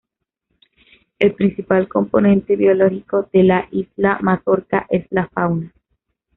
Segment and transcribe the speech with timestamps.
[1.19, 5.71] El principal componente biológico de la isla Mazorca es la fauna.